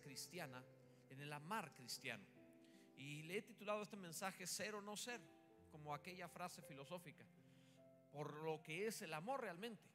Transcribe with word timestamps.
cristiana 0.00 0.62
en 1.10 1.20
el 1.20 1.32
amar 1.32 1.72
cristiano. 1.74 2.24
Y 2.96 3.22
le 3.22 3.38
he 3.38 3.42
titulado 3.42 3.82
este 3.82 3.96
mensaje 3.96 4.46
Ser 4.46 4.74
o 4.74 4.82
no 4.82 4.96
ser, 4.96 5.20
como 5.70 5.94
aquella 5.94 6.28
frase 6.28 6.62
filosófica, 6.62 7.24
por 8.12 8.34
lo 8.42 8.62
que 8.62 8.86
es 8.86 9.02
el 9.02 9.14
amor 9.14 9.40
realmente. 9.40 9.90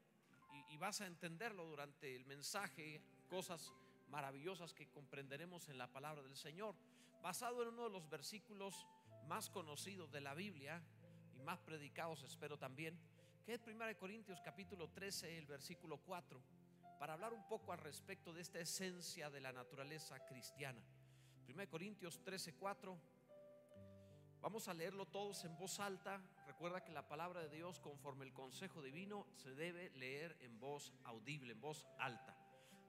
Y, 0.54 0.74
y 0.74 0.78
vas 0.78 1.02
a 1.02 1.05
entenderlo 1.05 1.66
durante 1.66 2.16
el 2.16 2.26
mensaje, 2.26 3.02
cosas 3.29 3.71
maravillosas 4.10 4.74
que 4.74 4.90
comprenderemos 4.90 5.70
en 5.70 5.78
la 5.78 5.88
palabra 5.88 6.23
del 6.23 6.36
Señor, 6.36 6.75
basado 7.21 7.62
en 7.62 7.70
uno 7.70 7.84
de 7.84 7.89
los 7.91 8.09
versículos 8.09 8.88
más 9.28 9.50
conocidos 9.50 10.12
de 10.12 10.21
la 10.21 10.34
Biblia 10.34 10.82
y 11.36 11.44
más 11.44 11.59
predicados, 11.59 12.23
espero 12.23 12.57
también, 12.57 12.98
que 13.46 13.54
es 13.54 13.66
1 13.66 13.98
Corintios 13.98 14.41
capítulo 14.41 14.89
13, 14.89 15.38
el 15.38 15.46
versículo 15.46 15.98
4, 15.98 16.41
para 16.98 17.14
hablar 17.14 17.34
un 17.34 17.48
poco 17.48 17.71
al 17.71 17.79
respecto 17.79 18.34
de 18.34 18.41
esta 18.41 18.59
esencia 18.59 19.29
de 19.29 19.39
la 19.39 19.52
naturaleza 19.52 20.20
cristiana. 20.25 20.82
1 21.47 21.70
Corintios 21.70 22.23
13, 22.23 22.56
4. 22.56 22.97
Vamos 24.42 24.68
a 24.68 24.73
leerlo 24.73 25.06
todos 25.06 25.43
en 25.46 25.57
voz 25.57 25.79
alta. 25.79 26.21
Recuerda 26.46 26.83
que 26.83 26.92
la 26.92 27.07
palabra 27.07 27.42
de 27.42 27.50
Dios, 27.50 27.79
conforme 27.79 28.25
el 28.25 28.33
consejo 28.33 28.82
divino, 28.82 29.28
se 29.36 29.54
debe 29.54 29.92
leer 29.92 30.37
en 30.42 30.60
voz 30.60 30.93
audible, 31.04 31.54
en 31.54 31.61
voz 31.61 31.87
alta. 32.00 32.36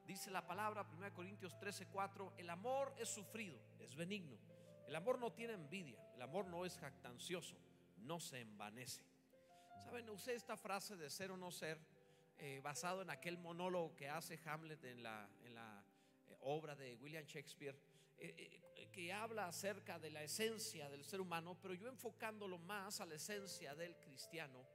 Dice 0.07 0.31
la 0.31 0.47
palabra 0.47 0.87
1 0.91 1.13
Corintios 1.13 1.59
13, 1.59 1.87
4, 1.89 2.35
el 2.39 2.49
amor 2.49 2.95
es 2.99 3.09
sufrido, 3.09 3.59
es 3.79 3.95
benigno. 3.95 4.39
El 4.87 4.97
amor 4.97 5.19
no 5.19 5.33
tiene 5.33 5.53
envidia, 5.53 6.03
el 6.15 6.23
amor 6.23 6.47
no 6.47 6.65
es 6.65 6.79
jactancioso, 6.79 7.59
no 7.99 8.19
se 8.19 8.41
envanece. 8.41 9.05
Saben, 9.85 10.09
usé 10.09 10.35
esta 10.35 10.57
frase 10.57 10.97
de 10.97 11.11
ser 11.11 11.31
o 11.31 11.37
no 11.37 11.51
ser 11.51 11.79
eh, 12.39 12.61
basado 12.63 13.03
en 13.03 13.11
aquel 13.11 13.39
monólogo 13.39 13.95
que 13.97 14.09
hace 14.09 14.39
Hamlet 14.45 14.83
en 14.85 15.03
la, 15.03 15.29
en 15.45 15.55
la 15.55 15.85
eh, 16.29 16.37
obra 16.41 16.75
de 16.77 16.95
William 16.97 17.25
Shakespeare, 17.25 17.77
eh, 18.19 18.61
eh, 18.77 18.89
que 18.93 19.13
habla 19.13 19.47
acerca 19.47 19.99
de 19.99 20.11
la 20.11 20.23
esencia 20.23 20.89
del 20.89 21.05
ser 21.05 21.21
humano, 21.21 21.57
pero 21.61 21.75
yo 21.75 21.89
enfocándolo 21.89 22.59
más 22.59 23.01
a 23.01 23.07
la 23.07 23.15
esencia 23.15 23.75
del 23.75 23.97
cristiano, 23.97 24.67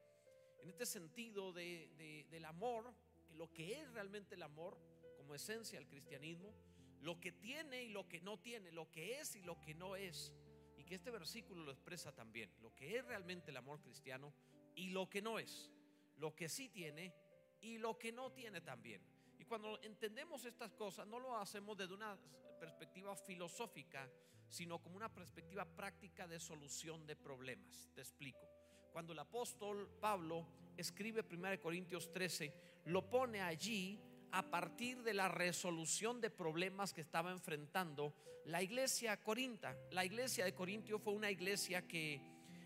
en 0.62 0.70
este 0.70 0.86
sentido 0.86 1.52
de, 1.52 1.90
de- 1.98 2.26
del 2.30 2.46
amor, 2.46 2.94
que 3.28 3.36
lo 3.36 3.52
que 3.52 3.82
es 3.82 3.92
realmente 3.92 4.36
el 4.36 4.44
amor 4.44 4.78
como 5.18 5.36
esencia 5.36 5.80
del 5.80 5.88
cristianismo, 5.88 6.54
lo 7.02 7.20
que 7.20 7.32
tiene 7.34 7.84
y 7.84 7.90
lo 7.90 8.08
que 8.08 8.22
no 8.22 8.40
tiene, 8.40 8.72
lo 8.72 8.90
que 8.90 9.20
es 9.20 9.36
y 9.36 9.42
lo 9.42 9.60
que 9.60 9.74
no 9.74 9.96
es, 9.98 10.32
y 10.78 10.84
que 10.86 10.96
este 10.96 11.12
versículo 11.12 11.64
lo 11.64 11.72
expresa 11.72 12.14
también, 12.14 12.50
lo 12.62 12.74
que 12.76 12.98
es 12.98 13.06
realmente 13.06 13.52
el 13.52 13.58
amor 13.58 13.82
cristiano 13.82 14.34
y 14.76 14.90
lo 14.90 15.10
que 15.10 15.22
no 15.22 15.38
es, 15.40 15.70
lo 16.18 16.34
que 16.36 16.48
sí 16.48 16.70
tiene 16.70 17.14
y 17.64 17.78
lo 17.78 17.98
que 17.98 18.12
no 18.12 18.32
tiene 18.32 18.62
también. 18.62 19.02
Y 19.40 19.46
cuando 19.46 19.82
entendemos 19.82 20.46
estas 20.46 20.74
cosas, 20.74 21.08
no 21.08 21.20
lo 21.20 21.36
hacemos 21.36 21.78
desde 21.78 21.94
una 21.94 22.18
perspectiva 22.60 23.16
filosófica, 23.16 24.10
sino 24.48 24.80
como 24.80 24.98
una 24.98 25.14
perspectiva 25.14 25.66
práctica 25.66 26.28
de 26.28 26.40
solución 26.40 27.08
de 27.08 27.16
problemas. 27.16 27.90
Te 27.96 28.02
explico. 28.02 28.48
Cuando 28.92 29.14
el 29.14 29.20
apóstol 29.20 29.90
Pablo 30.00 30.46
escribe 30.78 31.26
1 31.30 31.60
Corintios 31.60 32.12
13, 32.12 32.54
lo 32.86 33.10
pone 33.10 33.42
allí 33.42 34.00
a 34.32 34.44
partir 34.44 35.02
de 35.02 35.14
la 35.14 35.30
resolución 35.30 36.20
de 36.22 36.30
problemas 36.30 36.94
que 36.94 37.02
estaba 37.02 37.32
enfrentando 37.32 38.14
la 38.46 38.62
iglesia 38.62 39.18
corinta. 39.22 39.76
La 39.92 40.04
iglesia 40.06 40.46
de 40.46 40.54
Corintio 40.54 41.00
fue 41.00 41.14
una 41.14 41.32
iglesia 41.32 41.88
que 41.88 42.22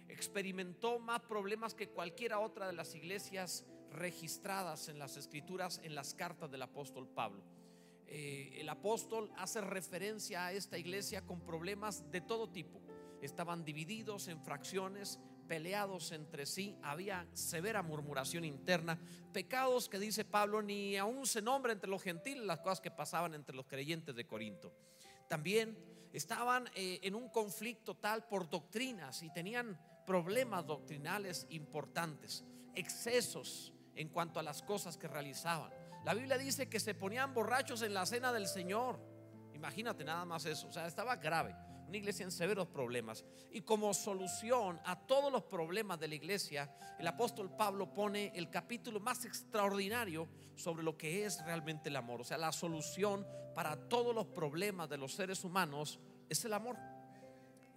experimentó 0.07 0.99
más 0.99 1.21
problemas 1.21 1.75
que 1.75 1.89
cualquiera 1.89 2.39
otra 2.39 2.67
de 2.67 2.73
las 2.73 2.95
iglesias 2.95 3.65
registradas 3.97 4.87
en 4.87 4.99
las 4.99 5.17
escrituras, 5.17 5.81
en 5.83 5.95
las 5.95 6.13
cartas 6.13 6.49
del 6.49 6.61
apóstol 6.61 7.07
Pablo. 7.07 7.43
Eh, 8.07 8.59
el 8.61 8.69
apóstol 8.69 9.31
hace 9.35 9.59
referencia 9.59 10.45
a 10.45 10.53
esta 10.53 10.77
iglesia 10.77 11.25
con 11.25 11.41
problemas 11.41 12.09
de 12.09 12.21
todo 12.21 12.49
tipo. 12.49 12.79
Estaban 13.21 13.65
divididos 13.65 14.29
en 14.29 14.41
fracciones, 14.41 15.19
peleados 15.47 16.11
entre 16.11 16.45
sí, 16.45 16.77
había 16.83 17.27
severa 17.33 17.81
murmuración 17.81 18.45
interna, 18.45 18.99
pecados 19.33 19.89
que 19.89 19.99
dice 19.99 20.23
Pablo 20.23 20.61
ni 20.61 20.95
aún 20.97 21.25
se 21.25 21.41
nombra 21.41 21.73
entre 21.73 21.89
los 21.89 22.03
gentiles 22.03 22.45
las 22.45 22.59
cosas 22.59 22.79
que 22.79 22.91
pasaban 22.91 23.33
entre 23.33 23.55
los 23.55 23.65
creyentes 23.65 24.15
de 24.15 24.27
Corinto. 24.27 24.73
También 25.27 25.77
estaban 26.13 26.69
eh, 26.75 26.99
en 27.03 27.15
un 27.15 27.29
conflicto 27.29 27.95
tal 27.95 28.25
por 28.27 28.49
doctrinas 28.49 29.23
y 29.23 29.31
tenían 29.33 29.77
problemas 30.05 30.65
doctrinales 30.65 31.45
importantes, 31.49 32.45
excesos 32.75 33.73
en 33.97 34.09
cuanto 34.09 34.39
a 34.39 34.43
las 34.43 34.61
cosas 34.61 34.95
que 34.97 35.07
realizaban. 35.07 35.71
La 36.05 36.13
Biblia 36.13 36.37
dice 36.37 36.69
que 36.69 36.79
se 36.79 36.93
ponían 36.93 37.33
borrachos 37.33 37.81
en 37.81 37.93
la 37.93 38.05
cena 38.05 38.31
del 38.31 38.47
Señor. 38.47 38.99
Imagínate 39.53 40.05
nada 40.05 40.23
más 40.23 40.45
eso, 40.45 40.67
o 40.67 40.71
sea, 40.71 40.87
estaba 40.87 41.17
grave. 41.17 41.53
Una 41.87 41.97
iglesia 41.97 42.23
en 42.23 42.31
severos 42.31 42.67
problemas. 42.67 43.25
Y 43.51 43.61
como 43.61 43.93
solución 43.93 44.79
a 44.85 44.99
todos 45.07 45.31
los 45.31 45.43
problemas 45.43 45.99
de 45.99 46.09
la 46.09 46.15
iglesia, 46.15 46.69
el 46.99 47.07
apóstol 47.07 47.49
Pablo 47.55 47.93
pone 47.93 48.31
el 48.35 48.49
capítulo 48.49 48.99
más 48.99 49.25
extraordinario 49.25 50.27
sobre 50.55 50.83
lo 50.83 50.97
que 50.97 51.25
es 51.25 51.43
realmente 51.45 51.89
el 51.89 51.95
amor. 51.95 52.21
O 52.21 52.23
sea, 52.25 52.37
la 52.37 52.51
solución 52.51 53.25
para 53.55 53.75
todos 53.89 54.13
los 54.13 54.27
problemas 54.27 54.89
de 54.89 54.97
los 54.97 55.13
seres 55.13 55.43
humanos 55.43 55.99
es 56.29 56.43
el 56.45 56.53
amor. 56.53 56.77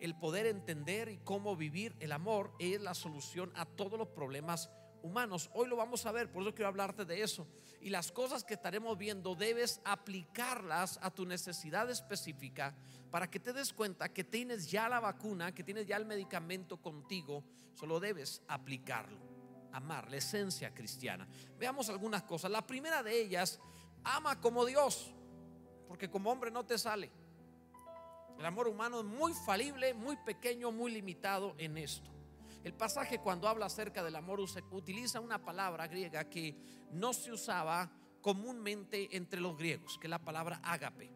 El 0.01 0.15
poder 0.17 0.47
entender 0.47 1.09
y 1.09 1.19
cómo 1.19 1.57
vivir 1.57 1.95
el 2.01 2.13
amor 2.13 2.53
es 2.59 2.81
la 2.81 2.95
solución 2.95 3.53
a 3.55 3.65
todos 3.65 3.99
los 3.99 4.09
problemas 4.09 4.71
humanos. 5.03 5.51
Hoy 5.55 5.69
lo 5.69 5.77
vamos 5.77 6.07
a 6.07 6.13
ver, 6.13 6.31
por 6.31 6.43
eso 6.43 6.55
quiero 6.55 6.69
hablarte 6.69 7.05
de 7.05 7.23
eso. 7.23 7.47
Y 7.81 7.91
las 7.91 8.13
cosas 8.13 8.45
que 8.45 8.55
estaremos 8.55 8.97
viendo 8.99 9.35
debes 9.35 9.81
aplicarlas 9.85 10.99
a 11.03 11.11
tu 11.11 11.25
necesidad 11.27 11.89
específica 11.91 12.77
para 13.11 13.31
que 13.31 13.41
te 13.41 13.53
des 13.53 13.73
cuenta 13.73 14.13
que 14.13 14.25
tienes 14.25 14.71
ya 14.71 14.89
la 14.89 15.01
vacuna, 15.01 15.55
que 15.55 15.65
tienes 15.65 15.87
ya 15.87 15.97
el 15.97 16.05
medicamento 16.05 16.81
contigo, 16.81 17.45
solo 17.75 18.01
debes 18.01 18.43
aplicarlo. 18.49 19.31
Amar, 19.73 20.11
la 20.11 20.17
esencia 20.17 20.75
cristiana. 20.75 21.29
Veamos 21.59 21.89
algunas 21.89 22.25
cosas. 22.25 22.51
La 22.51 22.67
primera 22.67 23.03
de 23.03 23.21
ellas, 23.21 23.61
ama 24.03 24.41
como 24.41 24.65
Dios, 24.65 25.15
porque 25.87 26.11
como 26.11 26.31
hombre 26.31 26.51
no 26.51 26.67
te 26.67 26.77
sale. 26.77 27.11
El 28.39 28.47
amor 28.47 28.69
humano 28.69 29.01
es 29.01 29.07
muy 29.07 29.33
falible, 29.35 29.95
muy 29.95 30.17
pequeño, 30.17 30.73
muy 30.73 30.91
limitado 30.91 31.55
en 31.59 31.77
esto. 31.77 32.11
El 32.63 32.75
pasaje 32.75 33.19
cuando 33.19 33.49
habla 33.49 33.67
acerca 33.67 34.03
del 34.05 34.17
amor 34.17 34.41
utiliza 34.71 35.21
una 35.21 35.43
palabra 35.43 35.87
griega 35.89 36.29
que 36.29 36.55
no 36.93 37.13
se 37.13 37.33
usaba 37.33 37.91
comúnmente 38.21 39.17
entre 39.17 39.41
los 39.41 39.57
griegos, 39.57 39.99
que 39.99 40.07
es 40.07 40.11
la 40.11 40.23
palabra 40.23 40.61
ágape. 40.63 41.11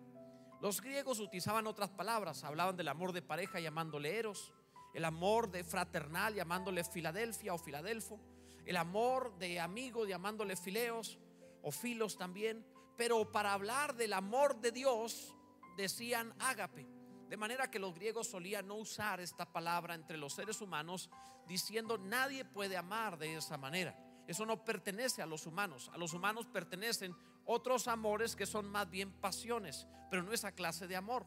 Los 0.62 0.80
griegos 0.80 1.20
utilizaban 1.20 1.66
otras 1.66 1.90
palabras, 1.90 2.44
hablaban 2.44 2.76
del 2.76 2.88
amor 2.88 3.12
de 3.12 3.20
pareja 3.20 3.60
llamándole 3.60 4.18
eros, 4.18 4.54
el 4.94 5.04
amor 5.04 5.50
de 5.50 5.64
fraternal 5.64 6.34
llamándole 6.34 6.82
Filadelfia 6.84 7.52
o 7.52 7.58
Filadelfo, 7.58 8.18
el 8.64 8.76
amor 8.78 9.36
de 9.36 9.60
amigo 9.60 10.06
llamándole 10.06 10.56
fileos 10.56 11.18
o 11.62 11.70
filos 11.70 12.16
también, 12.16 12.64
pero 12.96 13.30
para 13.30 13.52
hablar 13.52 13.94
del 13.94 14.14
amor 14.14 14.60
de 14.60 14.72
Dios 14.72 15.34
decían 15.76 16.32
ágape. 16.38 16.86
De 17.28 17.36
manera 17.36 17.70
que 17.70 17.78
los 17.78 17.94
griegos 17.94 18.28
solían 18.28 18.68
no 18.68 18.76
usar 18.76 19.20
esta 19.20 19.50
palabra 19.50 19.94
entre 19.94 20.16
los 20.16 20.34
seres 20.34 20.60
humanos 20.60 21.10
diciendo 21.46 21.98
nadie 21.98 22.44
puede 22.44 22.76
amar 22.76 23.18
de 23.18 23.36
esa 23.36 23.56
manera. 23.56 23.96
Eso 24.26 24.46
no 24.46 24.64
pertenece 24.64 25.22
a 25.22 25.26
los 25.26 25.46
humanos. 25.46 25.90
A 25.92 25.98
los 25.98 26.14
humanos 26.14 26.46
pertenecen 26.46 27.14
otros 27.44 27.88
amores 27.88 28.36
que 28.36 28.46
son 28.46 28.66
más 28.66 28.88
bien 28.88 29.12
pasiones, 29.12 29.86
pero 30.10 30.22
no 30.22 30.32
esa 30.32 30.52
clase 30.52 30.86
de 30.86 30.96
amor. 30.96 31.26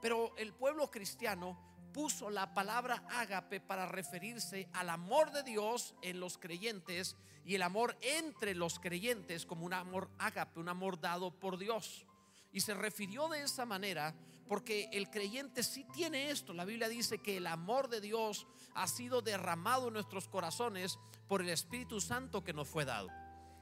Pero 0.00 0.36
el 0.36 0.52
pueblo 0.52 0.90
cristiano 0.90 1.58
puso 1.92 2.30
la 2.30 2.52
palabra 2.54 3.04
ágape 3.10 3.60
para 3.60 3.86
referirse 3.86 4.68
al 4.72 4.90
amor 4.90 5.30
de 5.30 5.42
Dios 5.42 5.94
en 6.02 6.18
los 6.18 6.38
creyentes 6.38 7.16
y 7.44 7.54
el 7.54 7.62
amor 7.62 7.96
entre 8.00 8.54
los 8.54 8.78
creyentes 8.78 9.46
como 9.46 9.66
un 9.66 9.74
amor 9.74 10.10
ágape, 10.18 10.58
un 10.58 10.68
amor 10.68 11.00
dado 11.00 11.38
por 11.38 11.58
Dios. 11.58 12.06
Y 12.50 12.60
se 12.60 12.74
refirió 12.74 13.28
de 13.28 13.42
esa 13.42 13.64
manera 13.64 14.14
porque 14.48 14.88
el 14.92 15.10
creyente 15.10 15.62
sí 15.62 15.84
tiene 15.92 16.30
esto. 16.30 16.52
La 16.52 16.64
Biblia 16.64 16.88
dice 16.88 17.18
que 17.18 17.36
el 17.38 17.46
amor 17.46 17.88
de 17.88 18.00
Dios 18.00 18.46
ha 18.74 18.86
sido 18.86 19.22
derramado 19.22 19.88
en 19.88 19.94
nuestros 19.94 20.28
corazones 20.28 20.98
por 21.28 21.42
el 21.42 21.48
Espíritu 21.48 22.00
Santo 22.00 22.44
que 22.44 22.52
nos 22.52 22.68
fue 22.68 22.84
dado. 22.84 23.08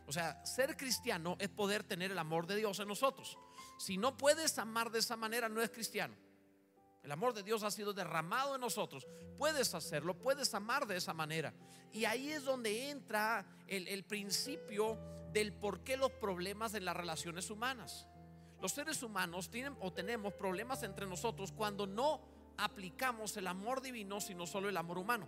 O 0.06 0.12
sea, 0.12 0.44
ser 0.44 0.76
cristiano 0.76 1.36
es 1.38 1.48
poder 1.48 1.84
tener 1.84 2.10
el 2.10 2.18
amor 2.18 2.46
de 2.46 2.56
Dios 2.56 2.80
en 2.80 2.88
nosotros. 2.88 3.38
Si 3.78 3.96
no 3.96 4.16
puedes 4.16 4.58
amar 4.58 4.90
de 4.90 4.98
esa 4.98 5.16
manera, 5.16 5.48
no 5.48 5.62
es 5.62 5.70
cristiano. 5.70 6.16
El 7.02 7.12
amor 7.12 7.32
de 7.32 7.42
Dios 7.42 7.62
ha 7.62 7.70
sido 7.70 7.92
derramado 7.92 8.54
en 8.54 8.60
nosotros. 8.60 9.06
Puedes 9.38 9.74
hacerlo, 9.74 10.18
puedes 10.18 10.52
amar 10.54 10.86
de 10.86 10.96
esa 10.96 11.14
manera. 11.14 11.54
Y 11.92 12.04
ahí 12.04 12.30
es 12.30 12.44
donde 12.44 12.90
entra 12.90 13.46
el, 13.66 13.88
el 13.88 14.04
principio 14.04 14.98
del 15.32 15.52
por 15.52 15.82
qué 15.82 15.96
los 15.96 16.10
problemas 16.10 16.74
en 16.74 16.84
las 16.84 16.96
relaciones 16.96 17.50
humanas. 17.50 18.06
Los 18.60 18.72
seres 18.72 19.02
humanos 19.02 19.50
tienen 19.50 19.76
o 19.80 19.92
tenemos 19.92 20.34
problemas 20.34 20.82
entre 20.82 21.06
nosotros 21.06 21.52
cuando 21.52 21.86
no 21.86 22.20
aplicamos 22.58 23.36
el 23.36 23.46
amor 23.46 23.80
divino, 23.80 24.20
sino 24.20 24.46
solo 24.46 24.68
el 24.68 24.76
amor 24.76 24.98
humano. 24.98 25.26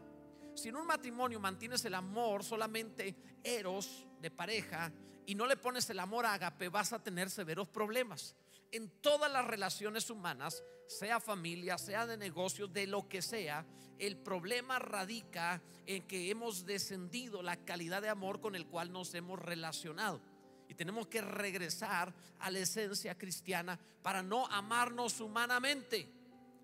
Si 0.54 0.68
en 0.68 0.76
un 0.76 0.86
matrimonio 0.86 1.40
mantienes 1.40 1.84
el 1.86 1.94
amor 1.94 2.44
solamente 2.44 3.16
eros 3.42 4.06
de 4.20 4.30
pareja 4.30 4.92
y 5.24 5.34
no 5.34 5.46
le 5.46 5.56
pones 5.56 5.88
el 5.88 5.98
amor 5.98 6.26
ágape, 6.26 6.68
vas 6.68 6.92
a 6.92 7.02
tener 7.02 7.30
severos 7.30 7.68
problemas. 7.68 8.36
en 8.74 8.88
todas 9.02 9.30
las 9.30 9.46
relaciones 9.46 10.08
humanas, 10.08 10.64
sea 10.86 11.20
familia, 11.20 11.76
sea 11.76 12.06
de 12.06 12.16
negocios, 12.16 12.72
de 12.72 12.86
lo 12.86 13.06
que 13.06 13.20
sea, 13.20 13.66
el 13.98 14.16
problema 14.16 14.78
radica 14.78 15.62
en 15.86 16.06
que 16.06 16.30
hemos 16.30 16.64
descendido 16.64 17.42
la 17.42 17.56
calidad 17.64 18.00
de 18.00 18.08
amor 18.08 18.40
con 18.40 18.56
el 18.56 18.66
cual 18.66 18.90
nos 18.90 19.14
hemos 19.14 19.38
relacionado. 19.38 20.22
Y 20.72 20.74
tenemos 20.74 21.06
que 21.06 21.20
regresar 21.20 22.14
a 22.38 22.50
la 22.50 22.60
esencia 22.60 23.18
cristiana 23.18 23.78
para 24.00 24.22
no 24.22 24.46
amarnos 24.46 25.20
humanamente, 25.20 26.10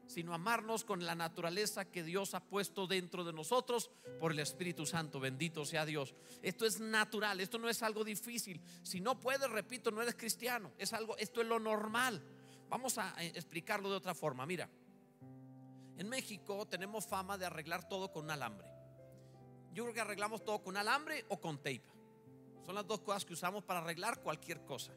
sino 0.07 0.33
amarnos 0.33 0.83
con 0.83 1.05
la 1.05 1.15
naturaleza 1.15 1.85
que 1.85 2.03
Dios 2.03 2.33
ha 2.33 2.41
puesto 2.41 2.87
dentro 2.87 3.23
de 3.23 3.35
nosotros 3.35 3.91
por 4.19 4.33
el 4.33 4.39
Espíritu 4.39 4.87
Santo. 4.87 5.21
Bendito 5.21 5.67
sea 5.67 5.85
Dios. 5.85 6.15
Esto 6.41 6.65
es 6.65 6.81
natural, 6.81 7.39
esto 7.41 7.59
no 7.59 7.69
es 7.69 7.83
algo 7.83 8.03
difícil. 8.03 8.63
Si 8.83 8.99
no 8.99 9.21
puedes, 9.21 9.51
repito, 9.51 9.91
no 9.91 10.01
eres 10.01 10.15
cristiano. 10.15 10.73
Es 10.79 10.95
algo, 10.95 11.15
esto 11.19 11.43
es 11.43 11.47
lo 11.47 11.61
normal. 11.61 12.25
Vamos 12.71 12.97
a 12.97 13.15
eh, 13.23 13.33
explicarlo 13.35 13.91
de 13.91 13.97
otra 13.97 14.15
forma. 14.15 14.47
Mira, 14.47 14.71
en 15.99 16.09
México 16.09 16.67
tenemos 16.67 17.07
fama 17.07 17.37
de 17.37 17.45
arreglar 17.45 17.87
todo 17.87 18.11
con 18.11 18.25
un 18.25 18.31
alambre. 18.31 18.69
Yo 19.75 19.85
creo 19.85 19.95
que 19.95 20.01
arreglamos 20.01 20.43
todo 20.47 20.63
con 20.63 20.79
alambre 20.79 21.27
o 21.29 21.39
con 21.39 21.59
tape. 21.59 21.98
Son 22.69 22.75
las 22.75 22.87
dos 22.87 23.01
cosas 23.01 23.25
que 23.25 23.33
usamos 23.33 23.65
para 23.65 23.81
arreglar 23.81 24.21
cualquier 24.21 24.63
cosa. 24.67 24.93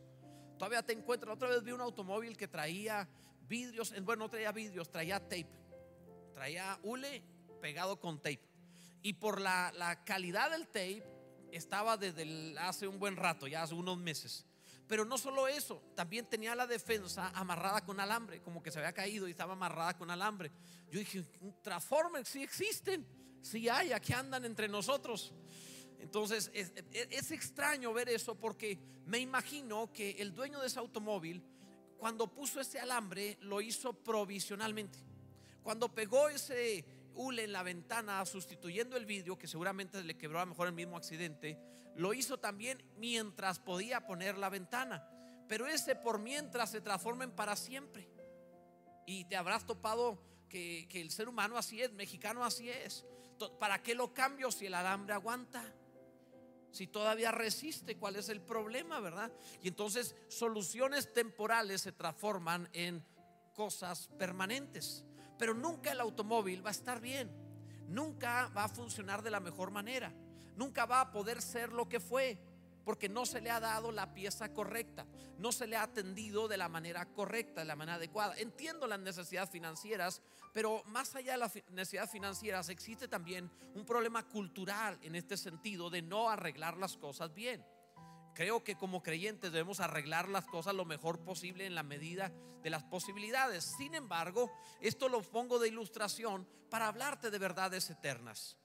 Todavía 0.57 0.83
te 0.83 0.91
encuentro 0.91 1.31
otra 1.31 1.47
vez 1.47 1.63
vi 1.63 1.71
un 1.71 1.79
automóvil 1.79 2.35
que 2.35 2.50
traía 2.50 3.07
vidrios, 3.47 3.94
bueno, 4.03 4.25
no 4.25 4.29
traía 4.29 4.51
vidrios, 4.51 4.91
traía 4.91 5.21
tape. 5.21 5.47
Traía 6.33 6.77
hule 6.83 7.23
pegado 7.62 7.97
con 7.97 8.18
tape. 8.18 8.41
Y 9.01 9.13
por 9.13 9.39
la, 9.39 9.71
la 9.77 10.03
calidad 10.03 10.51
del 10.51 10.68
tape 10.68 11.01
estaba 11.53 11.95
desde 11.95 12.59
hace 12.59 12.89
un 12.89 13.00
buen 13.00 13.15
rato, 13.15 13.47
ya 13.47 13.63
hace 13.63 13.74
unos 13.74 13.97
meses. 13.97 14.45
Pero 14.85 15.06
no 15.06 15.17
solo 15.17 15.47
eso, 15.47 15.81
también 15.95 16.25
tenía 16.25 16.53
la 16.56 16.67
defensa 16.67 17.29
amarrada 17.29 17.85
con 17.85 18.01
alambre, 18.01 18.41
como 18.41 18.62
que 18.62 18.69
se 18.69 18.79
había 18.79 18.91
caído 18.91 19.29
y 19.29 19.31
estaba 19.31 19.53
amarrada 19.53 19.97
con 19.97 20.12
alambre. 20.12 20.51
Yo 20.91 21.00
dije, 21.00 21.24
Transformers 21.63 22.27
sí 22.27 22.44
existen, 22.44 23.07
sí 23.41 23.69
hay, 23.69 23.94
aquí 23.94 24.12
andan 24.12 24.44
entre 24.44 24.67
nosotros. 24.67 25.33
Entonces 26.01 26.51
es, 26.53 27.31
extraño 27.31 27.94
ver 27.94 28.09
eso 28.09 28.36
porque 28.36 28.80
me 29.06 29.19
imagino 29.19 29.94
que 29.94 30.12
el 30.19 30.33
dueño 30.33 30.59
de 30.59 30.68
ese 30.68 30.80
automóvil, 30.80 31.44
cuando 31.98 32.33
puso 32.33 32.59
ese 32.59 32.80
alambre, 32.80 33.38
lo 33.42 33.62
hizo 33.62 33.94
provisionalmente. 33.94 35.00
Cuando 35.62 35.94
pegó 35.94 36.27
ese 36.27 36.83
hule 37.13 37.44
en 37.44 37.51
la 37.51 37.62
ventana 37.62 38.25
sustituyendo 38.25 38.98
el 38.98 39.06
vidrio, 39.06 39.38
que 39.38 39.48
seguramente 39.48 40.03
le 40.03 40.18
quebró 40.18 40.39
a 40.39 40.42
lo 40.45 40.48
mejor 40.48 40.68
el 40.68 40.74
mismo 40.74 40.98
accidente, 40.98 41.59
lo 41.95 42.13
hizo 42.15 42.39
también 42.39 42.83
mientras 42.98 43.59
podía 43.59 44.06
poner 44.07 44.39
la 44.39 44.50
ventana. 44.50 45.07
Pero 45.48 45.68
ese 45.68 45.95
por 45.95 46.18
mientras 46.18 46.71
se 46.71 46.81
transforma 46.81 47.25
en 47.25 47.31
para 47.31 47.56
siempre. 47.56 48.09
Y 49.06 49.25
te 49.25 49.36
habrás 49.36 49.68
topado 49.68 50.19
que 50.50 50.88
el 50.94 51.12
ser 51.12 51.30
humano 51.30 51.57
así 51.57 51.81
es, 51.81 51.92
mexicano 51.94 52.44
así 52.44 52.69
es. 52.69 53.06
¿Para 53.59 53.81
qué 53.83 53.94
lo 53.94 54.13
cambio 54.13 54.51
si 54.51 54.65
el 54.65 54.74
alambre 54.74 55.13
aguanta? 55.13 55.74
Si 56.81 56.87
todavía 56.87 57.29
resiste, 57.29 57.95
¿cuál 57.95 58.15
es 58.15 58.27
el 58.29 58.41
problema, 58.41 58.99
verdad? 58.99 59.31
Y 59.61 59.67
entonces 59.67 60.15
soluciones 60.29 61.13
temporales 61.13 61.81
se 61.81 61.91
transforman 61.91 62.67
en 62.73 63.05
cosas 63.53 64.09
permanentes. 64.17 65.05
Pero 65.37 65.53
nunca 65.53 65.91
el 65.91 65.99
automóvil 65.99 66.65
va 66.65 66.69
a 66.69 66.71
estar 66.71 66.99
bien. 66.99 67.29
Nunca 67.87 68.47
va 68.57 68.63
a 68.63 68.67
funcionar 68.67 69.21
de 69.21 69.29
la 69.29 69.39
mejor 69.39 69.69
manera. 69.69 70.11
Nunca 70.55 70.87
va 70.87 71.01
a 71.01 71.11
poder 71.11 71.43
ser 71.43 71.71
lo 71.71 71.87
que 71.87 71.99
fue 71.99 72.41
porque 72.83 73.09
no 73.09 73.25
se 73.25 73.41
le 73.41 73.49
ha 73.49 73.59
dado 73.59 73.91
la 73.91 74.13
pieza 74.13 74.53
correcta, 74.53 75.05
no 75.37 75.51
se 75.51 75.67
le 75.67 75.75
ha 75.75 75.83
atendido 75.83 76.47
de 76.47 76.57
la 76.57 76.69
manera 76.69 77.05
correcta, 77.05 77.61
de 77.61 77.67
la 77.67 77.75
manera 77.75 77.95
adecuada. 77.95 78.35
Entiendo 78.37 78.87
las 78.87 78.99
necesidades 78.99 79.49
financieras, 79.49 80.21
pero 80.53 80.83
más 80.85 81.15
allá 81.15 81.33
de 81.33 81.37
las 81.39 81.53
necesidades 81.69 82.11
financieras 82.11 82.69
existe 82.69 83.07
también 83.07 83.51
un 83.73 83.85
problema 83.85 84.27
cultural 84.27 84.99
en 85.01 85.15
este 85.15 85.37
sentido 85.37 85.89
de 85.89 86.01
no 86.01 86.29
arreglar 86.29 86.77
las 86.77 86.97
cosas 86.97 87.33
bien. 87.33 87.65
Creo 88.33 88.63
que 88.63 88.75
como 88.75 89.03
creyentes 89.03 89.51
debemos 89.51 89.79
arreglar 89.79 90.29
las 90.29 90.45
cosas 90.45 90.73
lo 90.73 90.85
mejor 90.85 91.23
posible 91.23 91.65
en 91.65 91.75
la 91.75 91.83
medida 91.83 92.31
de 92.63 92.69
las 92.69 92.83
posibilidades. 92.83 93.63
Sin 93.77 93.93
embargo, 93.93 94.51
esto 94.79 95.09
lo 95.09 95.21
pongo 95.21 95.59
de 95.59 95.67
ilustración 95.67 96.47
para 96.69 96.87
hablarte 96.87 97.29
de 97.29 97.39
verdades 97.39 97.89
eternas. 97.89 98.57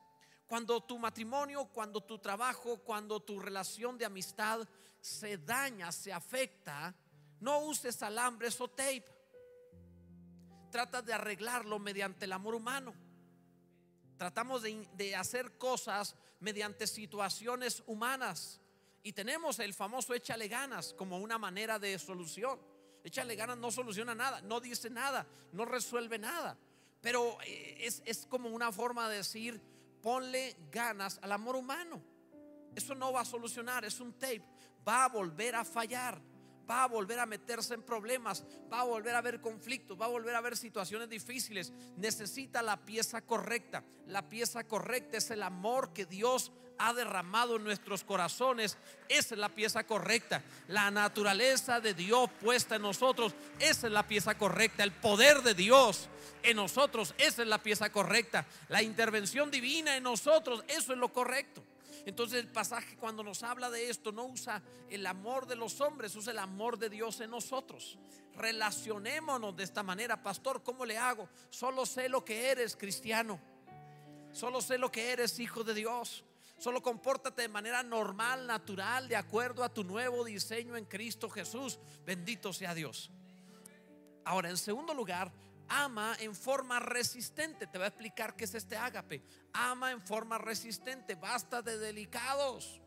Cuando 0.46 0.80
tu 0.82 0.98
matrimonio, 0.98 1.66
cuando 1.66 2.02
tu 2.02 2.18
trabajo, 2.18 2.78
cuando 2.78 3.20
tu 3.20 3.40
relación 3.40 3.98
de 3.98 4.04
amistad 4.04 4.66
se 5.00 5.38
daña, 5.38 5.90
se 5.90 6.12
afecta, 6.12 6.94
no 7.40 7.60
uses 7.60 8.00
alambres 8.02 8.60
o 8.60 8.68
tape. 8.68 9.04
Trata 10.70 11.02
de 11.02 11.12
arreglarlo 11.12 11.78
mediante 11.78 12.26
el 12.26 12.32
amor 12.32 12.54
humano. 12.54 12.94
Tratamos 14.16 14.62
de, 14.62 15.16
hacer 15.16 15.58
cosas 15.58 16.14
mediante 16.40 16.86
situaciones 16.86 17.82
humanas. 17.86 18.60
Y 19.02 19.12
tenemos 19.12 19.58
el 19.58 19.74
famoso 19.74 20.14
échale 20.14 20.48
ganas 20.48 20.94
como 20.94 21.18
una 21.18 21.38
manera 21.38 21.78
de 21.78 21.98
solución. 21.98 22.58
Échale 23.04 23.36
ganas 23.36 23.58
no 23.58 23.70
soluciona 23.70 24.14
nada, 24.14 24.40
no 24.40 24.60
dice 24.60 24.90
nada, 24.90 25.26
no 25.52 25.64
resuelve 25.64 26.18
nada. 26.18 26.56
Pero 27.00 27.38
eh, 27.42 27.78
es, 27.80 28.02
es 28.04 28.26
como 28.26 28.48
una 28.48 28.72
forma 28.72 29.08
de 29.08 29.18
decir, 29.18 29.60
ponle 30.06 30.56
ganas 30.70 31.18
al 31.20 31.32
amor 31.32 31.56
humano. 31.56 32.00
Eso 32.76 32.94
no 32.94 33.12
va 33.12 33.22
a 33.22 33.24
solucionar, 33.24 33.84
es 33.84 33.98
un 33.98 34.12
tape. 34.12 34.44
Va 34.86 35.04
a 35.04 35.08
volver 35.08 35.56
a 35.56 35.64
fallar, 35.64 36.22
va 36.70 36.84
a 36.84 36.86
volver 36.86 37.18
a 37.18 37.26
meterse 37.26 37.74
en 37.74 37.82
problemas, 37.82 38.44
va 38.72 38.82
a 38.82 38.84
volver 38.84 39.16
a 39.16 39.18
haber 39.18 39.40
conflictos, 39.40 40.00
va 40.00 40.04
a 40.04 40.10
volver 40.10 40.36
a 40.36 40.38
haber 40.38 40.56
situaciones 40.56 41.08
difíciles. 41.08 41.72
Necesita 41.96 42.62
la 42.62 42.76
pieza 42.76 43.20
correcta. 43.22 43.82
La 44.06 44.28
pieza 44.28 44.62
correcta 44.68 45.16
es 45.16 45.32
el 45.32 45.42
amor 45.42 45.92
que 45.92 46.06
Dios 46.06 46.52
ha 46.78 46.92
derramado 46.92 47.56
en 47.56 47.64
nuestros 47.64 48.04
corazones. 48.04 48.76
Esa 49.08 49.34
es 49.34 49.40
la 49.40 49.48
pieza 49.48 49.84
correcta. 49.84 50.42
La 50.68 50.90
naturaleza 50.90 51.80
de 51.80 51.94
Dios 51.94 52.30
puesta 52.40 52.76
en 52.76 52.82
nosotros. 52.82 53.34
Esa 53.58 53.86
es 53.86 53.92
la 53.92 54.06
pieza 54.06 54.36
correcta. 54.36 54.82
El 54.82 54.92
poder 54.92 55.42
de 55.42 55.54
Dios 55.54 56.08
en 56.42 56.56
nosotros. 56.56 57.14
Esa 57.18 57.42
es 57.42 57.48
la 57.48 57.62
pieza 57.62 57.90
correcta. 57.90 58.46
La 58.68 58.82
intervención 58.82 59.50
divina 59.50 59.96
en 59.96 60.02
nosotros. 60.02 60.64
Eso 60.68 60.92
es 60.92 60.98
lo 60.98 61.12
correcto. 61.12 61.62
Entonces 62.06 62.38
el 62.38 62.48
pasaje 62.48 62.96
cuando 62.96 63.24
nos 63.24 63.42
habla 63.42 63.68
de 63.68 63.90
esto 63.90 64.12
no 64.12 64.26
usa 64.26 64.62
el 64.88 65.04
amor 65.06 65.46
de 65.46 65.56
los 65.56 65.80
hombres, 65.80 66.14
usa 66.14 66.32
el 66.32 66.38
amor 66.38 66.78
de 66.78 66.88
Dios 66.88 67.20
en 67.20 67.30
nosotros. 67.30 67.98
Relacionémonos 68.36 69.56
de 69.56 69.64
esta 69.64 69.82
manera, 69.82 70.22
pastor, 70.22 70.62
¿cómo 70.62 70.86
le 70.86 70.98
hago? 70.98 71.28
Solo 71.50 71.84
sé 71.84 72.08
lo 72.08 72.24
que 72.24 72.50
eres 72.50 72.76
cristiano. 72.76 73.40
Solo 74.32 74.60
sé 74.60 74.78
lo 74.78 74.92
que 74.92 75.10
eres 75.10 75.40
hijo 75.40 75.64
de 75.64 75.74
Dios. 75.74 76.22
Solo 76.58 76.82
compórtate 76.82 77.42
de 77.42 77.48
manera 77.48 77.82
normal, 77.82 78.46
natural, 78.46 79.08
de 79.08 79.16
acuerdo 79.16 79.62
a 79.62 79.72
tu 79.72 79.84
nuevo 79.84 80.24
diseño 80.24 80.76
en 80.76 80.86
Cristo 80.86 81.28
Jesús. 81.28 81.78
Bendito 82.04 82.52
sea 82.52 82.74
Dios. 82.74 83.10
Ahora, 84.24 84.48
en 84.48 84.56
segundo 84.56 84.94
lugar, 84.94 85.30
ama 85.68 86.16
en 86.18 86.34
forma 86.34 86.80
resistente. 86.80 87.66
Te 87.66 87.76
voy 87.78 87.84
a 87.84 87.88
explicar 87.88 88.34
qué 88.36 88.44
es 88.44 88.54
este 88.54 88.76
ágape. 88.76 89.22
Ama 89.52 89.92
en 89.92 90.00
forma 90.00 90.38
resistente. 90.38 91.14
Basta 91.14 91.60
de 91.60 91.76
delicados. 91.78 92.80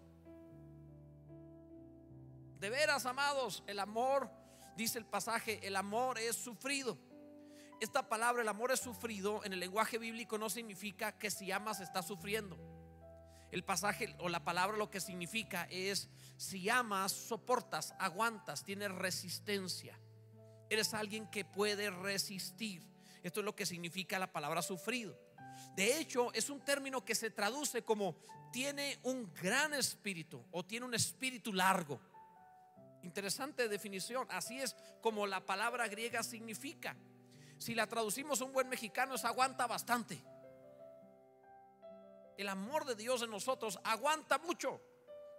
De 2.59 2.69
veras, 2.69 3.05
amados, 3.05 3.63
el 3.67 3.79
amor, 3.79 4.29
dice 4.75 4.97
el 4.97 5.05
pasaje, 5.05 5.65
el 5.65 5.75
amor 5.75 6.17
es 6.17 6.35
sufrido. 6.35 6.97
Esta 7.79 8.09
palabra, 8.09 8.41
el 8.41 8.49
amor 8.49 8.71
es 8.71 8.81
sufrido, 8.81 9.45
en 9.45 9.53
el 9.53 9.61
lenguaje 9.61 9.97
bíblico 9.97 10.37
no 10.37 10.49
significa 10.49 11.17
que 11.17 11.31
si 11.31 11.51
amas 11.53 11.79
estás 11.79 12.05
sufriendo. 12.05 12.57
El 13.51 13.63
pasaje 13.63 14.15
o 14.19 14.29
la 14.29 14.43
palabra 14.43 14.77
lo 14.77 14.91
que 14.91 15.01
significa 15.01 15.67
es, 15.71 16.09
si 16.37 16.69
amas, 16.69 17.11
soportas, 17.11 17.93
aguantas, 17.97 18.63
tienes 18.63 18.91
resistencia. 18.91 19.99
Eres 20.69 20.93
alguien 20.93 21.27
que 21.27 21.45
puede 21.45 21.89
resistir. 21.89 22.83
Esto 23.23 23.39
es 23.39 23.45
lo 23.45 23.55
que 23.55 23.65
significa 23.65 24.19
la 24.19 24.31
palabra 24.31 24.61
sufrido. 24.61 25.19
De 25.75 25.99
hecho, 25.99 26.31
es 26.33 26.49
un 26.49 26.61
término 26.61 27.03
que 27.03 27.15
se 27.15 27.31
traduce 27.31 27.81
como 27.81 28.17
tiene 28.51 28.99
un 29.03 29.33
gran 29.33 29.73
espíritu 29.73 30.45
o 30.51 30.63
tiene 30.63 30.85
un 30.85 30.93
espíritu 30.93 31.51
largo. 31.51 31.99
Interesante 33.01 33.67
definición. 33.67 34.27
Así 34.29 34.59
es 34.59 34.75
como 35.01 35.25
la 35.25 35.45
palabra 35.45 35.87
griega 35.87 36.21
significa. 36.21 36.95
Si 37.57 37.73
la 37.73 37.87
traducimos 37.87 38.41
a 38.41 38.45
un 38.45 38.53
buen 38.53 38.69
mexicano 38.69 39.15
es 39.15 39.25
aguanta 39.25 39.65
bastante 39.65 40.21
el 42.41 42.47
amor 42.47 42.85
de 42.85 42.95
Dios 42.95 43.21
en 43.21 43.31
nosotros 43.31 43.79
aguanta 43.83 44.37
mucho, 44.37 44.81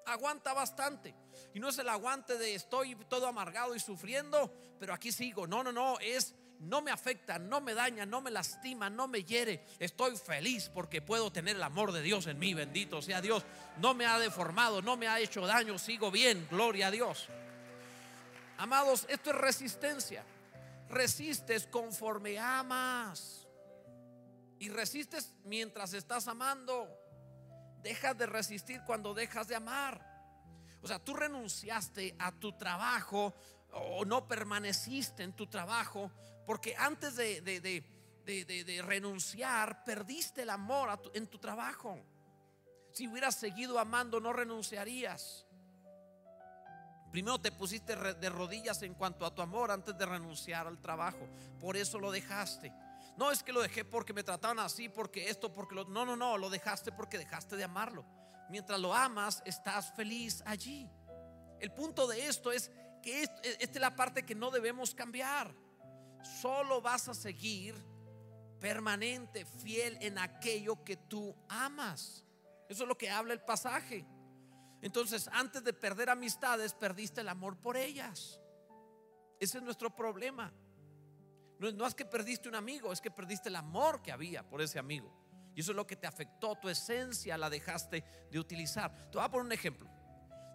aguanta 0.04 0.52
bastante. 0.52 1.14
Y 1.54 1.60
no 1.60 1.70
es 1.70 1.78
el 1.78 1.88
aguante 1.88 2.36
de 2.36 2.54
estoy 2.54 2.94
todo 3.08 3.26
amargado 3.26 3.74
y 3.74 3.80
sufriendo, 3.80 4.52
pero 4.78 4.92
aquí 4.92 5.10
sigo. 5.10 5.46
No, 5.46 5.64
no, 5.64 5.72
no, 5.72 5.98
es 6.00 6.34
no 6.60 6.82
me 6.82 6.90
afecta, 6.90 7.38
no 7.38 7.62
me 7.62 7.72
daña, 7.72 8.04
no 8.04 8.20
me 8.20 8.30
lastima, 8.30 8.90
no 8.90 9.08
me 9.08 9.24
hiere. 9.24 9.64
Estoy 9.78 10.14
feliz 10.18 10.70
porque 10.74 11.00
puedo 11.00 11.32
tener 11.32 11.56
el 11.56 11.62
amor 11.62 11.90
de 11.92 12.02
Dios 12.02 12.26
en 12.26 12.38
mí, 12.38 12.52
bendito 12.52 13.00
sea 13.00 13.22
Dios. 13.22 13.44
No 13.78 13.94
me 13.94 14.04
ha 14.04 14.18
deformado, 14.18 14.82
no 14.82 14.98
me 14.98 15.08
ha 15.08 15.18
hecho 15.20 15.46
daño, 15.46 15.78
sigo 15.78 16.10
bien, 16.10 16.46
gloria 16.50 16.88
a 16.88 16.90
Dios. 16.90 17.28
Amados, 18.58 19.06
esto 19.08 19.30
es 19.30 19.36
resistencia. 19.36 20.22
Resistes 20.90 21.66
conforme 21.66 22.38
amas. 22.38 23.39
Y 24.60 24.68
resistes 24.68 25.32
mientras 25.44 25.94
estás 25.94 26.28
amando. 26.28 26.86
Dejas 27.82 28.16
de 28.16 28.26
resistir 28.26 28.82
cuando 28.86 29.14
dejas 29.14 29.48
de 29.48 29.56
amar. 29.56 30.06
O 30.82 30.86
sea, 30.86 30.98
tú 30.98 31.14
renunciaste 31.14 32.14
a 32.18 32.30
tu 32.30 32.56
trabajo 32.56 33.34
o 33.72 34.04
no 34.04 34.28
permaneciste 34.28 35.22
en 35.22 35.32
tu 35.32 35.46
trabajo 35.46 36.10
porque 36.46 36.74
antes 36.76 37.16
de, 37.16 37.40
de, 37.42 38.82
renunciar 38.82 39.82
perdiste 39.84 40.42
el 40.42 40.50
amor 40.50 41.00
en 41.14 41.26
tu 41.26 41.38
trabajo. 41.38 41.98
Si 42.92 43.08
hubieras 43.08 43.36
seguido 43.36 43.78
amando 43.78 44.20
no 44.20 44.32
renunciarías. 44.32 45.46
Primero 47.10 47.40
te 47.40 47.50
pusiste 47.50 47.96
de 47.96 48.28
rodillas 48.28 48.82
en 48.82 48.94
cuanto 48.94 49.24
a 49.24 49.34
tu 49.34 49.40
amor 49.40 49.70
antes 49.70 49.96
de 49.96 50.04
renunciar 50.04 50.66
al 50.66 50.80
trabajo. 50.80 51.28
Por 51.58 51.76
eso 51.76 51.98
lo 51.98 52.10
dejaste. 52.10 52.72
No 53.20 53.30
es 53.30 53.42
que 53.42 53.52
lo 53.52 53.60
dejé 53.60 53.84
porque 53.84 54.14
me 54.14 54.24
trataban 54.24 54.58
así, 54.60 54.88
porque 54.88 55.28
esto, 55.28 55.52
porque 55.52 55.74
lo... 55.74 55.84
No, 55.84 56.06
no, 56.06 56.16
no, 56.16 56.38
lo 56.38 56.48
dejaste 56.48 56.90
porque 56.90 57.18
dejaste 57.18 57.54
de 57.54 57.64
amarlo. 57.64 58.06
Mientras 58.48 58.80
lo 58.80 58.94
amas, 58.94 59.42
estás 59.44 59.92
feliz 59.92 60.42
allí. 60.46 60.88
El 61.58 61.70
punto 61.70 62.06
de 62.06 62.28
esto 62.28 62.50
es 62.50 62.70
que 63.02 63.22
esta 63.22 63.42
es 63.44 63.78
la 63.78 63.94
parte 63.94 64.24
que 64.24 64.34
no 64.34 64.50
debemos 64.50 64.94
cambiar. 64.94 65.54
Solo 66.40 66.80
vas 66.80 67.08
a 67.08 67.14
seguir 67.14 67.74
permanente, 68.58 69.44
fiel 69.44 69.98
en 70.00 70.16
aquello 70.16 70.82
que 70.82 70.96
tú 70.96 71.36
amas. 71.50 72.24
Eso 72.70 72.84
es 72.84 72.88
lo 72.88 72.96
que 72.96 73.10
habla 73.10 73.34
el 73.34 73.42
pasaje. 73.42 74.06
Entonces, 74.80 75.28
antes 75.30 75.62
de 75.62 75.74
perder 75.74 76.08
amistades, 76.08 76.72
perdiste 76.72 77.20
el 77.20 77.28
amor 77.28 77.58
por 77.58 77.76
ellas. 77.76 78.40
Ese 79.38 79.58
es 79.58 79.62
nuestro 79.62 79.94
problema. 79.94 80.50
No, 81.60 81.86
es 81.86 81.94
que 81.94 82.06
perdiste 82.06 82.48
un 82.48 82.54
amigo, 82.54 82.90
es 82.90 83.02
que 83.02 83.10
perdiste 83.10 83.50
el 83.50 83.56
amor 83.56 84.00
que 84.00 84.10
había 84.10 84.48
por 84.48 84.62
ese 84.62 84.78
amigo. 84.78 85.12
Y 85.54 85.60
eso 85.60 85.72
es 85.72 85.76
lo 85.76 85.86
que 85.86 85.96
te 85.96 86.06
afectó, 86.06 86.56
tu 86.56 86.70
esencia 86.70 87.36
la 87.36 87.50
dejaste 87.50 88.02
de 88.30 88.38
utilizar. 88.38 89.10
Te 89.10 89.18
voy 89.18 89.26
a 89.26 89.30
poner 89.30 89.46
un 89.46 89.52
ejemplo. 89.52 89.90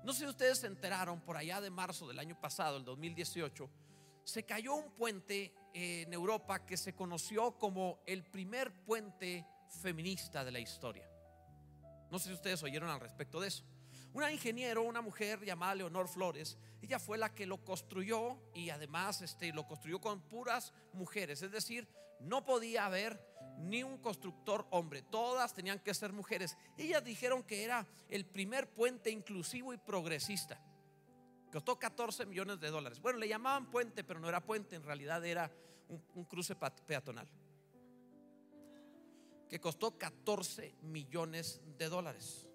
No 0.04 0.14
sé 0.14 0.20
si 0.20 0.26
ustedes 0.26 0.60
se 0.60 0.68
enteraron 0.68 1.22
por 1.22 1.38
allá 1.38 1.62
de 1.62 1.70
marzo 1.70 2.08
del 2.08 2.18
año 2.18 2.40
pasado, 2.40 2.78
el 2.78 2.86
2018, 2.86 3.70
se 4.24 4.44
cayó 4.44 4.74
un 4.74 4.92
puente 4.96 5.54
en 5.74 6.12
Europa 6.12 6.66
que 6.66 6.76
se 6.76 6.96
conoció 6.96 7.58
como 7.60 8.00
el 8.08 8.24
primer 8.24 8.84
puente 8.84 9.46
feminista 9.82 10.44
de 10.44 10.52
la 10.52 10.60
historia. 10.60 11.08
No 12.10 12.18
sé 12.18 12.30
si 12.30 12.34
ustedes 12.34 12.64
oyeron 12.64 12.90
al 12.90 13.00
respecto 13.00 13.40
de 13.40 13.50
eso. 13.50 13.64
Una 14.16 14.32
ingeniero, 14.32 14.82
una 14.84 15.02
mujer 15.02 15.44
llamada 15.44 15.76
Leonor 15.76 16.08
Flores, 16.08 16.58
ella 16.82 17.00
fue 17.00 17.18
la 17.18 17.36
que 17.36 17.46
lo 17.46 17.58
construyó 17.66 18.40
y 18.54 18.70
además 18.70 19.22
este, 19.22 19.52
lo 19.52 19.68
construyó 19.68 20.00
con 20.00 20.22
puras 20.22 20.72
mujeres. 20.94 21.42
Es 21.42 21.52
decir, 21.52 21.86
no 22.22 22.46
podía 22.46 22.86
haber 22.86 23.20
ni 23.58 23.84
un 23.84 23.98
constructor 23.98 24.68
hombre, 24.70 25.02
todas 25.02 25.54
tenían 25.54 25.80
que 25.80 25.94
ser 25.94 26.14
mujeres. 26.14 26.58
Ellas 26.78 27.04
dijeron 27.04 27.44
que 27.44 27.66
era 27.66 27.86
el 28.08 28.26
primer 28.26 28.70
puente 28.70 29.12
inclusivo 29.12 29.74
y 29.74 29.78
progresista. 29.78 30.62
Costó 31.52 31.78
14 31.78 32.26
millones 32.26 32.62
de 32.62 32.70
dólares. 32.70 33.02
Bueno, 33.02 33.20
le 33.20 33.28
llamaban 33.28 33.70
puente, 33.70 34.06
pero 34.06 34.22
no 34.22 34.30
era 34.30 34.40
puente, 34.40 34.78
en 34.78 34.84
realidad 34.84 35.26
era 35.26 35.52
un, 35.90 36.02
un 36.16 36.24
cruce 36.24 36.56
peatonal. 36.56 37.28
Que 39.50 39.60
costó 39.60 39.98
14 39.98 40.74
millones 40.84 41.60
de 41.78 41.90
dólares 41.90 42.48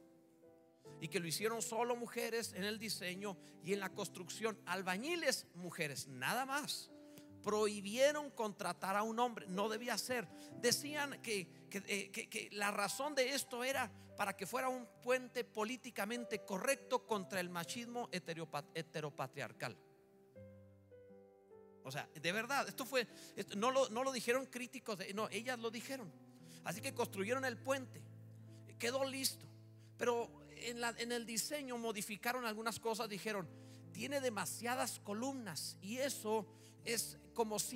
y 1.00 1.08
que 1.08 1.20
lo 1.20 1.26
hicieron 1.26 1.62
solo 1.62 1.96
mujeres 1.96 2.52
en 2.52 2.64
el 2.64 2.78
diseño 2.78 3.36
y 3.64 3.72
en 3.72 3.80
la 3.80 3.90
construcción, 3.90 4.58
albañiles 4.66 5.46
mujeres, 5.54 6.08
nada 6.08 6.44
más. 6.44 6.90
Prohibieron 7.42 8.30
contratar 8.30 8.96
a 8.96 9.02
un 9.02 9.18
hombre, 9.18 9.46
no 9.48 9.70
debía 9.70 9.96
ser. 9.96 10.28
Decían 10.60 11.22
que, 11.22 11.48
eh, 11.72 12.10
que, 12.10 12.48
la 12.52 12.70
razón 12.70 13.14
de 13.14 13.30
esto 13.30 13.64
era 13.64 13.90
para 14.16 14.36
que 14.36 14.46
fuera 14.46 14.68
un 14.68 14.86
puente 15.02 15.44
políticamente 15.44 16.44
correcto 16.44 17.06
contra 17.06 17.40
el 17.40 17.48
machismo 17.48 18.10
heteropatriarcal. 18.12 19.78
O 21.82 21.90
sea, 21.90 22.06
de 22.14 22.32
verdad, 22.32 22.68
esto 22.68 22.84
fue, 22.84 23.08
no, 23.56 23.70
lo, 23.70 23.88
no 23.88 24.04
lo 24.04 24.12
dijeron 24.12 24.44
críticos, 24.44 24.98
no, 25.14 25.30
ellas 25.30 25.58
lo 25.58 25.70
dijeron. 25.70 26.12
Así 26.64 26.82
que 26.82 26.92
construyeron 26.92 27.46
el 27.46 27.56
puente, 27.56 28.02
quedó 28.78 29.04
listo. 29.06 29.46
Pero 29.96 30.39
en, 30.62 31.12
el 31.12 31.26
diseño 31.26 31.78
modificaron 31.78 32.44
algunas 32.44 32.78
cosas, 32.80 33.08
dijeron, 33.08 33.48
tiene 33.92 34.20
demasiadas 34.20 35.00
columnas 35.00 35.76
y 35.80 35.98
eso 35.98 36.46
es 36.84 37.18
como 37.34 37.58
símbolo 37.58 37.70